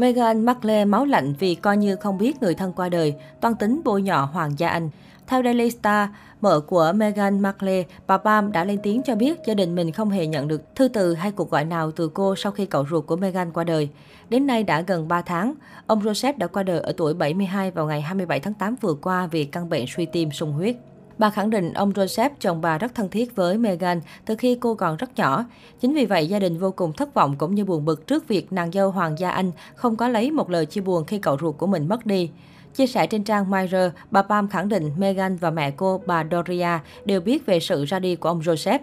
Meghan 0.00 0.44
Markle 0.44 0.84
máu 0.84 1.04
lạnh 1.04 1.34
vì 1.38 1.54
coi 1.54 1.76
như 1.76 1.96
không 1.96 2.18
biết 2.18 2.42
người 2.42 2.54
thân 2.54 2.72
qua 2.72 2.88
đời, 2.88 3.14
toan 3.40 3.54
tính 3.54 3.80
bôi 3.84 4.02
nhọ 4.02 4.24
Hoàng 4.32 4.58
gia 4.58 4.68
Anh. 4.68 4.90
Theo 5.26 5.42
Daily 5.42 5.70
Star, 5.70 6.08
mợ 6.40 6.60
của 6.60 6.92
Meghan 6.94 7.40
Markle, 7.40 7.84
bà 8.06 8.18
Pam 8.18 8.52
đã 8.52 8.64
lên 8.64 8.78
tiếng 8.82 9.02
cho 9.02 9.14
biết 9.14 9.38
gia 9.46 9.54
đình 9.54 9.74
mình 9.74 9.92
không 9.92 10.10
hề 10.10 10.26
nhận 10.26 10.48
được 10.48 10.74
thư 10.74 10.88
từ 10.88 11.14
hay 11.14 11.30
cuộc 11.32 11.50
gọi 11.50 11.64
nào 11.64 11.90
từ 11.90 12.08
cô 12.14 12.36
sau 12.36 12.52
khi 12.52 12.66
cậu 12.66 12.86
ruột 12.90 13.06
của 13.06 13.16
Meghan 13.16 13.52
qua 13.52 13.64
đời. 13.64 13.88
Đến 14.28 14.46
nay 14.46 14.62
đã 14.62 14.80
gần 14.80 15.08
3 15.08 15.22
tháng, 15.22 15.54
ông 15.86 16.00
Joseph 16.00 16.38
đã 16.38 16.46
qua 16.46 16.62
đời 16.62 16.80
ở 16.80 16.92
tuổi 16.96 17.14
72 17.14 17.70
vào 17.70 17.86
ngày 17.86 18.00
27 18.00 18.40
tháng 18.40 18.54
8 18.54 18.76
vừa 18.80 18.94
qua 18.94 19.26
vì 19.26 19.44
căn 19.44 19.68
bệnh 19.68 19.84
suy 19.96 20.06
tim 20.06 20.30
sung 20.30 20.52
huyết. 20.52 20.76
Bà 21.20 21.30
khẳng 21.30 21.50
định 21.50 21.72
ông 21.72 21.92
Joseph, 21.92 22.30
chồng 22.40 22.60
bà 22.60 22.78
rất 22.78 22.94
thân 22.94 23.08
thiết 23.08 23.36
với 23.36 23.58
Meghan 23.58 24.00
từ 24.24 24.36
khi 24.36 24.58
cô 24.60 24.74
còn 24.74 24.96
rất 24.96 25.16
nhỏ. 25.16 25.44
Chính 25.80 25.94
vì 25.94 26.06
vậy, 26.06 26.26
gia 26.26 26.38
đình 26.38 26.58
vô 26.58 26.70
cùng 26.70 26.92
thất 26.92 27.14
vọng 27.14 27.36
cũng 27.38 27.54
như 27.54 27.64
buồn 27.64 27.84
bực 27.84 28.06
trước 28.06 28.28
việc 28.28 28.52
nàng 28.52 28.72
dâu 28.72 28.90
Hoàng 28.90 29.18
gia 29.18 29.30
Anh 29.30 29.50
không 29.74 29.96
có 29.96 30.08
lấy 30.08 30.30
một 30.30 30.50
lời 30.50 30.66
chia 30.66 30.80
buồn 30.80 31.04
khi 31.04 31.18
cậu 31.18 31.36
ruột 31.40 31.58
của 31.58 31.66
mình 31.66 31.88
mất 31.88 32.06
đi. 32.06 32.30
Chia 32.74 32.86
sẻ 32.86 33.06
trên 33.06 33.24
trang 33.24 33.50
Mirror, 33.50 33.92
bà 34.10 34.22
Pam 34.22 34.48
khẳng 34.48 34.68
định 34.68 34.92
Meghan 34.98 35.36
và 35.36 35.50
mẹ 35.50 35.70
cô, 35.70 36.00
bà 36.06 36.24
Doria, 36.30 36.78
đều 37.04 37.20
biết 37.20 37.46
về 37.46 37.60
sự 37.60 37.84
ra 37.84 37.98
đi 37.98 38.16
của 38.16 38.28
ông 38.28 38.40
Joseph. 38.40 38.78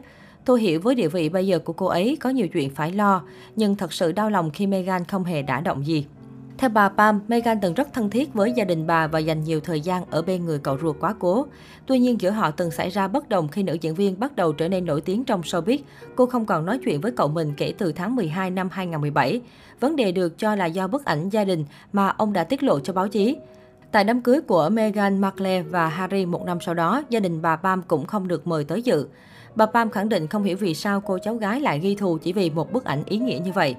Tôi 0.46 0.62
hiểu 0.62 0.80
với 0.84 0.96
địa 0.96 1.08
vị 1.08 1.30
bây 1.30 1.48
giờ 1.48 1.60
của 1.60 1.74
cô 1.74 1.86
ấy 1.86 2.18
có 2.20 2.30
nhiều 2.30 2.48
chuyện 2.48 2.76
phải 2.76 2.92
lo, 2.92 3.24
nhưng 3.56 3.76
thật 3.76 3.94
sự 3.94 4.12
đau 4.12 4.30
lòng 4.30 4.52
khi 4.52 4.68
Meghan 4.68 5.06
không 5.06 5.24
hề 5.24 5.42
đã 5.42 5.62
động 5.62 5.86
gì. 5.88 6.06
Theo 6.58 6.70
bà 6.70 6.90
Pam, 6.90 7.22
Meghan 7.28 7.60
từng 7.62 7.74
rất 7.74 7.94
thân 7.94 8.10
thiết 8.10 8.34
với 8.34 8.52
gia 8.52 8.64
đình 8.64 8.88
bà 8.88 9.08
và 9.08 9.20
dành 9.20 9.44
nhiều 9.44 9.60
thời 9.60 9.82
gian 9.82 10.04
ở 10.10 10.22
bên 10.22 10.46
người 10.46 10.60
cậu 10.60 10.78
ruột 10.82 10.96
quá 11.00 11.16
cố. 11.20 11.46
Tuy 11.86 12.00
nhiên, 12.00 12.22
giữa 12.22 12.30
họ 12.30 12.52
từng 12.52 12.72
xảy 12.72 12.90
ra 12.90 13.08
bất 13.08 13.30
đồng 13.30 13.48
khi 13.48 13.64
nữ 13.64 13.78
diễn 13.82 13.96
viên 13.96 14.20
bắt 14.20 14.36
đầu 14.36 14.54
trở 14.54 14.68
nên 14.68 14.86
nổi 14.86 15.02
tiếng 15.02 15.24
trong 15.24 15.42
showbiz. 15.42 15.78
Cô 16.16 16.26
không 16.26 16.46
còn 16.46 16.66
nói 16.66 16.80
chuyện 16.84 17.02
với 17.02 17.12
cậu 17.12 17.28
mình 17.28 17.54
kể 17.58 17.74
từ 17.78 17.92
tháng 17.92 18.16
12 18.16 18.50
năm 18.50 18.70
2017. 18.72 19.42
Vấn 19.80 19.96
đề 19.96 20.12
được 20.12 20.40
cho 20.40 20.56
là 20.56 20.66
do 20.66 20.88
bức 20.88 21.06
ảnh 21.06 21.30
gia 21.30 21.44
đình 21.44 21.66
mà 21.94 22.08
ông 22.08 22.34
đã 22.34 22.44
tiết 22.44 22.64
lộ 22.64 22.80
cho 22.80 22.94
báo 22.94 23.08
chí. 23.08 23.38
Tại 23.92 24.04
đám 24.04 24.22
cưới 24.22 24.42
của 24.42 24.70
Meghan 24.70 25.22
Markle 25.22 25.62
và 25.62 25.88
Harry 25.88 26.26
một 26.26 26.46
năm 26.46 26.58
sau 26.62 26.74
đó, 26.74 27.04
gia 27.10 27.20
đình 27.20 27.42
bà 27.42 27.56
Pam 27.56 27.82
cũng 27.82 28.06
không 28.06 28.28
được 28.28 28.48
mời 28.48 28.64
tới 28.64 28.82
dự. 28.82 29.08
Bà 29.56 29.66
Pam 29.66 29.90
khẳng 29.90 30.10
định 30.10 30.28
không 30.28 30.44
hiểu 30.44 30.58
vì 30.58 30.74
sao 30.74 31.02
cô 31.02 31.18
cháu 31.18 31.36
gái 31.36 31.62
lại 31.62 31.80
ghi 31.80 31.96
thù 31.96 32.18
chỉ 32.18 32.34
vì 32.34 32.50
một 32.50 32.74
bức 32.74 32.86
ảnh 32.86 33.04
ý 33.06 33.18
nghĩa 33.18 33.40
như 33.46 33.52
vậy. 33.52 33.76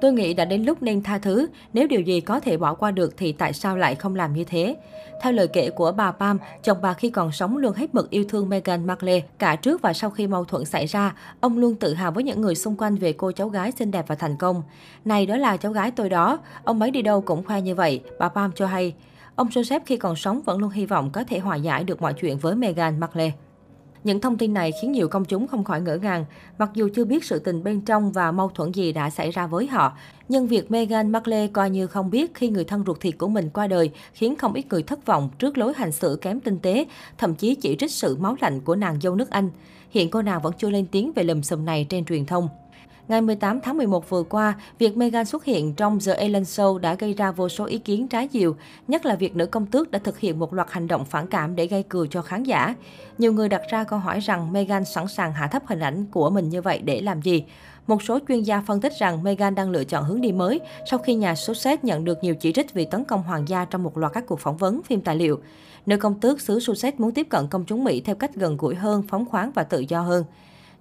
Tôi 0.00 0.12
nghĩ 0.12 0.34
đã 0.34 0.44
đến 0.44 0.64
lúc 0.64 0.82
nên 0.82 1.02
tha 1.02 1.18
thứ, 1.18 1.46
nếu 1.72 1.86
điều 1.86 2.00
gì 2.00 2.20
có 2.20 2.40
thể 2.40 2.56
bỏ 2.56 2.74
qua 2.74 2.90
được 2.90 3.14
thì 3.16 3.32
tại 3.32 3.52
sao 3.52 3.76
lại 3.76 3.94
không 3.94 4.14
làm 4.14 4.32
như 4.32 4.44
thế? 4.44 4.76
Theo 5.22 5.32
lời 5.32 5.48
kể 5.48 5.70
của 5.70 5.92
bà 5.92 6.12
Pam, 6.12 6.38
chồng 6.62 6.78
bà 6.82 6.94
khi 6.94 7.10
còn 7.10 7.32
sống 7.32 7.56
luôn 7.56 7.72
hết 7.72 7.94
mực 7.94 8.10
yêu 8.10 8.24
thương 8.28 8.48
Meghan 8.48 8.86
Markle. 8.86 9.20
Cả 9.38 9.56
trước 9.56 9.82
và 9.82 9.92
sau 9.92 10.10
khi 10.10 10.26
mâu 10.26 10.44
thuẫn 10.44 10.64
xảy 10.64 10.86
ra, 10.86 11.14
ông 11.40 11.58
luôn 11.58 11.74
tự 11.74 11.94
hào 11.94 12.12
với 12.12 12.24
những 12.24 12.40
người 12.40 12.54
xung 12.54 12.76
quanh 12.76 12.96
về 12.96 13.12
cô 13.12 13.32
cháu 13.32 13.48
gái 13.48 13.72
xinh 13.72 13.90
đẹp 13.90 14.04
và 14.08 14.14
thành 14.14 14.36
công. 14.36 14.62
Này 15.04 15.26
đó 15.26 15.36
là 15.36 15.56
cháu 15.56 15.72
gái 15.72 15.90
tôi 15.90 16.08
đó, 16.08 16.38
ông 16.64 16.80
ấy 16.80 16.90
đi 16.90 17.02
đâu 17.02 17.20
cũng 17.20 17.44
khoe 17.44 17.60
như 17.60 17.74
vậy, 17.74 18.00
bà 18.18 18.28
Pam 18.28 18.52
cho 18.54 18.66
hay. 18.66 18.94
Ông 19.34 19.48
Joseph 19.48 19.80
khi 19.86 19.96
còn 19.96 20.16
sống 20.16 20.42
vẫn 20.42 20.58
luôn 20.58 20.70
hy 20.70 20.86
vọng 20.86 21.10
có 21.10 21.24
thể 21.24 21.38
hòa 21.38 21.56
giải 21.56 21.84
được 21.84 22.02
mọi 22.02 22.14
chuyện 22.14 22.38
với 22.38 22.54
Meghan 22.54 23.00
Markle. 23.00 23.32
Những 24.04 24.20
thông 24.20 24.38
tin 24.38 24.54
này 24.54 24.72
khiến 24.82 24.92
nhiều 24.92 25.08
công 25.08 25.24
chúng 25.24 25.46
không 25.46 25.64
khỏi 25.64 25.80
ngỡ 25.80 25.96
ngàng, 25.96 26.24
mặc 26.58 26.70
dù 26.74 26.88
chưa 26.94 27.04
biết 27.04 27.24
sự 27.24 27.38
tình 27.38 27.64
bên 27.64 27.80
trong 27.80 28.12
và 28.12 28.32
mâu 28.32 28.48
thuẫn 28.48 28.72
gì 28.72 28.92
đã 28.92 29.10
xảy 29.10 29.30
ra 29.30 29.46
với 29.46 29.66
họ. 29.66 29.92
Nhưng 30.28 30.46
việc 30.46 30.70
Meghan 30.70 31.12
Markle 31.12 31.46
coi 31.46 31.70
như 31.70 31.86
không 31.86 32.10
biết 32.10 32.34
khi 32.34 32.48
người 32.48 32.64
thân 32.64 32.84
ruột 32.86 33.00
thịt 33.00 33.18
của 33.18 33.28
mình 33.28 33.50
qua 33.50 33.66
đời 33.66 33.90
khiến 34.12 34.36
không 34.36 34.52
ít 34.52 34.66
người 34.70 34.82
thất 34.82 35.06
vọng 35.06 35.30
trước 35.38 35.58
lối 35.58 35.72
hành 35.76 35.92
xử 35.92 36.18
kém 36.20 36.40
tinh 36.40 36.58
tế, 36.58 36.86
thậm 37.18 37.34
chí 37.34 37.54
chỉ 37.54 37.76
trích 37.78 37.92
sự 37.92 38.16
máu 38.16 38.36
lạnh 38.40 38.60
của 38.60 38.76
nàng 38.76 39.00
dâu 39.00 39.14
nước 39.14 39.30
Anh. 39.30 39.50
Hiện 39.90 40.10
cô 40.10 40.22
nàng 40.22 40.42
vẫn 40.42 40.52
chưa 40.58 40.70
lên 40.70 40.86
tiếng 40.86 41.12
về 41.12 41.22
lùm 41.22 41.40
xùm 41.40 41.64
này 41.64 41.86
trên 41.88 42.04
truyền 42.04 42.26
thông. 42.26 42.48
Ngày 43.10 43.20
18 43.20 43.60
tháng 43.60 43.76
11 43.76 44.10
vừa 44.10 44.22
qua, 44.22 44.54
việc 44.78 44.96
Meghan 44.96 45.24
xuất 45.24 45.44
hiện 45.44 45.74
trong 45.74 45.98
The 46.06 46.14
Ellen 46.14 46.42
Show 46.42 46.78
đã 46.78 46.94
gây 46.94 47.14
ra 47.14 47.30
vô 47.30 47.48
số 47.48 47.64
ý 47.64 47.78
kiến 47.78 48.08
trái 48.08 48.28
chiều, 48.28 48.56
nhất 48.88 49.06
là 49.06 49.16
việc 49.16 49.36
nữ 49.36 49.46
công 49.46 49.66
tước 49.66 49.90
đã 49.90 49.98
thực 49.98 50.18
hiện 50.18 50.38
một 50.38 50.54
loạt 50.54 50.70
hành 50.70 50.86
động 50.86 51.04
phản 51.04 51.26
cảm 51.26 51.56
để 51.56 51.66
gây 51.66 51.82
cười 51.82 52.08
cho 52.10 52.22
khán 52.22 52.42
giả. 52.42 52.74
Nhiều 53.18 53.32
người 53.32 53.48
đặt 53.48 53.62
ra 53.70 53.84
câu 53.84 53.98
hỏi 53.98 54.20
rằng 54.20 54.52
Meghan 54.52 54.84
sẵn 54.84 55.08
sàng 55.08 55.32
hạ 55.32 55.46
thấp 55.46 55.62
hình 55.66 55.80
ảnh 55.80 56.06
của 56.10 56.30
mình 56.30 56.48
như 56.48 56.62
vậy 56.62 56.78
để 56.78 57.00
làm 57.00 57.22
gì? 57.22 57.44
Một 57.86 58.02
số 58.02 58.18
chuyên 58.28 58.42
gia 58.42 58.62
phân 58.66 58.80
tích 58.80 58.92
rằng 58.98 59.22
Meghan 59.22 59.54
đang 59.54 59.70
lựa 59.70 59.84
chọn 59.84 60.04
hướng 60.04 60.20
đi 60.20 60.32
mới 60.32 60.60
sau 60.90 60.98
khi 60.98 61.14
nhà 61.14 61.34
Sussex 61.34 61.78
nhận 61.82 62.04
được 62.04 62.24
nhiều 62.24 62.34
chỉ 62.34 62.52
trích 62.52 62.74
vì 62.74 62.84
tấn 62.84 63.04
công 63.04 63.22
hoàng 63.22 63.48
gia 63.48 63.64
trong 63.64 63.82
một 63.82 63.98
loạt 63.98 64.12
các 64.12 64.26
cuộc 64.26 64.40
phỏng 64.40 64.56
vấn, 64.56 64.82
phim 64.82 65.00
tài 65.00 65.16
liệu. 65.16 65.40
Nữ 65.86 65.96
công 65.96 66.20
tước 66.20 66.40
xứ 66.40 66.60
Sussex 66.60 66.94
muốn 66.98 67.12
tiếp 67.12 67.26
cận 67.30 67.46
công 67.50 67.64
chúng 67.64 67.84
Mỹ 67.84 68.00
theo 68.00 68.14
cách 68.14 68.34
gần 68.34 68.56
gũi 68.56 68.74
hơn, 68.74 69.02
phóng 69.08 69.26
khoáng 69.26 69.50
và 69.54 69.62
tự 69.62 69.84
do 69.88 70.00
hơn. 70.00 70.24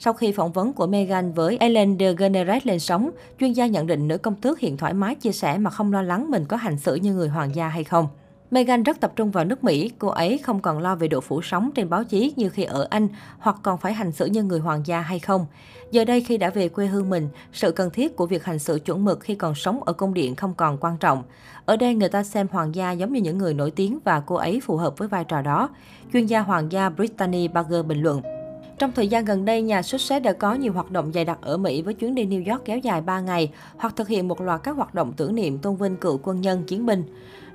Sau 0.02 0.14
khi 0.14 0.32
phỏng 0.32 0.52
vấn 0.52 0.74
của 0.74 0.88
Meghan 0.88 1.34
với 1.34 1.58
Ellen 1.60 1.98
DeGeneres 2.00 2.66
lên 2.66 2.80
sóng, 2.80 3.10
chuyên 3.40 3.54
gia 3.54 3.68
nhận 3.68 3.88
định 3.88 4.08
nữ 4.08 4.18
công 4.18 4.36
tước 4.36 4.60
hiện 4.60 4.78
thoải 4.78 4.94
mái 4.94 5.16
chia 5.16 5.32
sẻ 5.32 5.58
mà 5.58 5.70
không 5.70 5.94
lo 5.94 6.02
lắng 6.02 6.32
mình 6.32 6.46
có 6.46 6.58
hành 6.58 6.78
xử 6.78 6.96
như 6.96 7.14
người 7.14 7.30
hoàng 7.30 7.56
gia 7.56 7.68
hay 7.68 7.84
không. 7.84 8.08
Meghan 8.52 8.84
rất 8.84 9.00
tập 9.00 9.12
trung 9.16 9.32
vào 9.32 9.46
nước 9.46 9.64
Mỹ, 9.64 9.92
cô 10.00 10.08
ấy 10.08 10.38
không 10.38 10.60
còn 10.62 10.80
lo 10.80 10.96
về 10.96 11.08
độ 11.08 11.22
phủ 11.22 11.42
sóng 11.42 11.72
trên 11.76 11.90
báo 11.90 12.04
chí 12.04 12.34
như 12.36 12.50
khi 12.50 12.64
ở 12.64 12.88
Anh 12.90 13.08
hoặc 13.40 13.56
còn 13.64 13.78
phải 13.78 13.94
hành 13.94 14.12
xử 14.12 14.26
như 14.26 14.44
người 14.44 14.60
hoàng 14.60 14.82
gia 14.86 15.02
hay 15.02 15.20
không. 15.20 15.46
Giờ 15.92 16.06
đây 16.06 16.22
khi 16.22 16.38
đã 16.38 16.50
về 16.50 16.70
quê 16.70 16.88
hương 16.88 17.10
mình, 17.10 17.30
sự 17.54 17.72
cần 17.72 17.90
thiết 17.90 18.16
của 18.16 18.26
việc 18.26 18.44
hành 18.44 18.60
xử 18.60 18.80
chuẩn 18.86 19.06
mực 19.06 19.20
khi 19.20 19.36
còn 19.36 19.56
sống 19.56 19.84
ở 19.84 19.94
cung 19.94 20.14
điện 20.14 20.36
không 20.36 20.54
còn 20.54 20.78
quan 20.78 20.98
trọng. 20.98 21.24
Ở 21.66 21.78
đây 21.78 21.96
người 21.96 22.10
ta 22.10 22.24
xem 22.24 22.48
hoàng 22.52 22.76
gia 22.76 22.92
giống 22.92 23.14
như 23.14 23.22
những 23.22 23.38
người 23.38 23.54
nổi 23.54 23.72
tiếng 23.72 24.00
và 24.04 24.20
cô 24.20 24.36
ấy 24.36 24.60
phù 24.64 24.78
hợp 24.78 24.98
với 24.98 25.08
vai 25.08 25.24
trò 25.24 25.42
đó. 25.42 25.70
Chuyên 26.14 26.26
gia 26.26 26.40
hoàng 26.40 26.72
gia 26.72 26.90
Brittany 26.90 27.48
Barger 27.48 27.86
bình 27.86 28.02
luận. 28.02 28.39
Trong 28.80 28.92
thời 28.92 29.08
gian 29.08 29.26
gần 29.26 29.46
đây, 29.46 29.62
nhà 29.62 29.82
xuất 29.82 30.02
sắc 30.02 30.22
đã 30.22 30.34
có 30.34 30.54
nhiều 30.54 30.74
hoạt 30.74 30.92
động 30.92 31.12
dày 31.14 31.26
đặc 31.26 31.38
ở 31.42 31.58
Mỹ 31.58 31.82
với 31.82 31.94
chuyến 31.94 32.16
đi 32.16 32.26
New 32.26 32.52
York 32.52 32.66
kéo 32.66 32.78
dài 32.78 33.02
3 33.02 33.20
ngày 33.20 33.52
hoặc 33.78 33.96
thực 33.96 34.08
hiện 34.08 34.28
một 34.28 34.42
loạt 34.42 34.64
các 34.64 34.76
hoạt 34.76 34.94
động 34.94 35.14
tưởng 35.18 35.36
niệm 35.36 35.58
tôn 35.58 35.76
vinh 35.76 35.96
cựu 35.96 36.20
quân 36.24 36.42
nhân, 36.42 36.64
chiến 36.68 36.86
binh. 36.86 37.04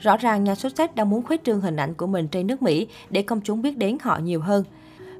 Rõ 0.00 0.16
ràng 0.16 0.44
nhà 0.44 0.54
xuất 0.54 0.76
sắc 0.76 0.94
đang 0.94 1.10
muốn 1.10 1.22
khuếch 1.22 1.44
trương 1.44 1.60
hình 1.60 1.76
ảnh 1.76 1.94
của 1.94 2.06
mình 2.06 2.28
trên 2.28 2.46
nước 2.46 2.62
Mỹ 2.62 2.86
để 3.10 3.22
công 3.22 3.40
chúng 3.40 3.62
biết 3.62 3.78
đến 3.78 3.96
họ 4.02 4.18
nhiều 4.18 4.40
hơn. 4.40 4.64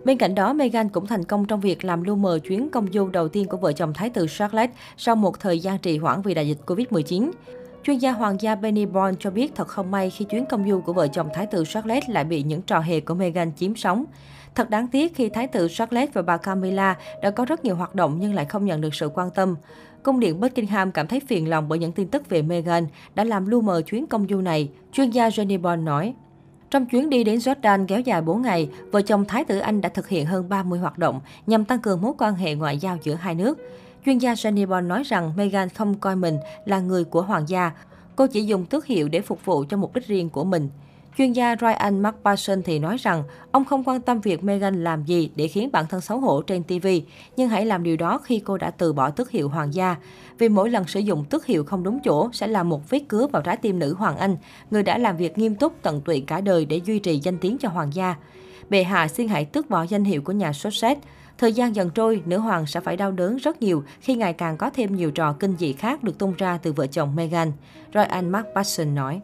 Bên 0.05 0.19
cạnh 0.19 0.35
đó, 0.35 0.53
Meghan 0.53 0.89
cũng 0.89 1.07
thành 1.07 1.25
công 1.25 1.45
trong 1.45 1.61
việc 1.61 1.85
làm 1.85 2.03
lu 2.03 2.17
mờ 2.17 2.39
chuyến 2.39 2.71
công 2.71 2.87
du 2.93 3.09
đầu 3.09 3.29
tiên 3.29 3.47
của 3.49 3.57
vợ 3.57 3.73
chồng 3.73 3.93
Thái 3.95 4.11
tử 4.11 4.27
Charlotte 4.39 4.73
sau 4.97 5.17
một 5.17 5.41
thời 5.41 5.59
gian 5.59 5.79
trì 5.79 5.99
hoãn 5.99 6.23
vì 6.23 6.35
đại 6.35 6.49
dịch 6.49 6.59
Covid-19. 6.67 7.31
Chuyên 7.85 7.99
gia 7.99 8.13
hoàng 8.13 8.37
gia 8.41 8.55
Benny 8.55 8.87
Bond 8.87 9.17
cho 9.21 9.31
biết 9.31 9.55
thật 9.55 9.69
không 9.69 9.91
may 9.91 10.11
khi 10.11 10.25
chuyến 10.25 10.47
công 10.47 10.71
du 10.71 10.81
của 10.81 10.93
vợ 10.93 11.09
chồng 11.09 11.29
Thái 11.35 11.47
tử 11.47 11.65
Charles 11.69 12.05
lại 12.09 12.25
bị 12.25 12.43
những 12.43 12.63
trò 12.63 12.81
hề 12.81 13.01
của 13.01 13.15
Meghan 13.15 13.53
chiếm 13.57 13.77
sóng. 13.77 14.05
Thật 14.55 14.71
đáng 14.71 14.89
tiếc 14.89 15.15
khi 15.15 15.29
Thái 15.29 15.47
tử 15.47 15.69
Charles 15.71 16.11
và 16.13 16.23
bà 16.23 16.37
Camilla 16.37 16.97
đã 17.23 17.31
có 17.31 17.45
rất 17.45 17.65
nhiều 17.65 17.77
hoạt 17.77 17.95
động 17.95 18.17
nhưng 18.21 18.35
lại 18.35 18.45
không 18.45 18.65
nhận 18.65 18.81
được 18.81 18.95
sự 18.95 19.09
quan 19.15 19.31
tâm. 19.31 19.55
Cung 20.03 20.21
điện 20.21 20.41
Buckingham 20.41 20.93
cảm 20.93 21.07
thấy 21.07 21.21
phiền 21.21 21.51
lòng 21.51 21.69
bởi 21.69 21.79
những 21.79 21.93
tin 21.93 22.09
tức 22.09 22.29
về 22.29 22.43
Meghan 22.43 22.87
đã 23.15 23.25
làm 23.25 23.47
lu 23.47 23.61
mờ 23.61 23.83
chuyến 23.83 24.07
công 24.07 24.27
du 24.29 24.41
này, 24.41 24.69
chuyên 24.93 25.11
gia 25.11 25.29
Jenny 25.29 25.61
Bond 25.61 25.83
nói. 25.83 26.15
Trong 26.71 26.87
chuyến 26.87 27.11
đi 27.11 27.25
đến 27.25 27.39
Jordan 27.39 27.87
kéo 27.87 28.01
dài 28.01 28.23
4 28.23 28.43
ngày, 28.43 28.69
vợ 28.93 29.03
chồng 29.03 29.25
Thái 29.25 29.45
tử 29.45 29.59
Anh 29.59 29.81
đã 29.81 29.89
thực 29.89 30.09
hiện 30.09 30.27
hơn 30.27 30.49
30 30.49 30.79
hoạt 30.79 30.99
động 30.99 31.21
nhằm 31.47 31.65
tăng 31.65 31.79
cường 31.79 32.03
mối 32.03 32.13
quan 32.19 32.35
hệ 32.35 32.55
ngoại 32.55 32.79
giao 32.79 32.99
giữa 33.03 33.15
hai 33.15 33.35
nước. 33.35 33.59
Chuyên 34.05 34.19
gia 34.19 34.35
Jenny 34.35 34.67
Bond 34.67 34.87
nói 34.87 35.03
rằng 35.03 35.33
Meghan 35.37 35.69
không 35.69 35.95
coi 35.95 36.17
mình 36.17 36.39
là 36.65 36.81
người 36.81 37.05
của 37.05 37.23
hoàng 37.23 37.49
gia. 37.49 37.73
Cô 38.17 38.27
chỉ 38.27 38.43
dùng 38.43 38.67
tước 38.67 38.87
hiệu 38.87 39.09
để 39.09 39.21
phục 39.21 39.45
vụ 39.45 39.65
cho 39.69 39.77
mục 39.77 39.95
đích 39.95 40.07
riêng 40.07 40.31
của 40.31 40.45
mình. 40.45 40.69
Chuyên 41.19 41.33
gia 41.33 41.57
Ryan 41.61 42.03
McPherson 42.03 42.63
thì 42.63 42.79
nói 42.79 42.97
rằng 42.97 43.23
ông 43.53 43.65
không 43.65 43.85
quan 43.85 44.01
tâm 44.01 44.21
việc 44.21 44.45
Meghan 44.45 44.85
làm 44.85 45.05
gì 45.05 45.31
để 45.37 45.49
khiến 45.49 45.69
bản 45.73 45.87
thân 45.87 46.01
xấu 46.01 46.19
hổ 46.19 46.43
trên 46.43 46.63
TV, 46.63 46.87
nhưng 47.37 47.49
hãy 47.49 47.67
làm 47.67 47.83
điều 47.83 47.97
đó 47.97 48.19
khi 48.25 48.43
cô 48.45 48.59
đã 48.59 48.71
từ 48.71 48.93
bỏ 48.93 49.11
tước 49.11 49.31
hiệu 49.31 49.49
hoàng 49.49 49.75
gia. 49.75 49.97
Vì 50.39 50.49
mỗi 50.49 50.71
lần 50.71 50.87
sử 50.87 51.01
dụng 51.01 51.25
tước 51.25 51.47
hiệu 51.47 51.65
không 51.65 51.83
đúng 51.83 52.01
chỗ 52.05 52.29
sẽ 52.33 52.47
là 52.47 52.63
một 52.63 52.91
vết 52.91 53.01
cứa 53.09 53.27
vào 53.27 53.43
trái 53.43 53.57
tim 53.57 53.79
nữ 53.79 53.95
hoàng 53.95 54.17
Anh, 54.17 54.37
người 54.71 54.83
đã 54.83 54.99
làm 54.99 55.17
việc 55.17 55.39
nghiêm 55.39 55.55
túc 55.55 55.83
tận 55.83 56.01
tụy 56.01 56.25
cả 56.27 56.41
đời 56.41 56.65
để 56.65 56.81
duy 56.85 56.99
trì 56.99 57.19
danh 57.19 57.39
tiếng 57.39 57.59
cho 57.59 57.69
hoàng 57.69 57.95
gia. 57.95 58.17
Bệ 58.71 58.83
hạ 58.83 59.09
xin 59.09 59.29
hãy 59.29 59.45
tước 59.45 59.71
bỏ 59.71 59.83
danh 59.83 60.05
hiệu 60.05 60.23
của 60.23 60.33
nhà 60.33 60.53
Sussex. 60.53 60.99
Thời 61.39 61.53
gian 61.53 61.77
dần 61.77 61.91
trôi, 61.91 62.23
nữ 62.27 62.39
hoàng 62.39 62.67
sẽ 62.67 62.81
phải 62.81 62.97
đau 62.97 63.13
đớn 63.13 63.37
rất 63.37 63.63
nhiều 63.63 63.85
khi 64.01 64.15
ngày 64.15 64.33
càng 64.33 64.57
có 64.57 64.71
thêm 64.71 64.97
nhiều 64.97 65.11
trò 65.11 65.33
kinh 65.33 65.57
dị 65.59 65.73
khác 65.73 66.03
được 66.03 66.19
tung 66.19 66.35
ra 66.39 66.59
từ 66.59 66.73
vợ 66.73 66.87
chồng 66.87 67.17
Meghan. 67.17 67.53
Ryan 67.95 68.33
Passion 68.55 68.95
nói. 68.95 69.21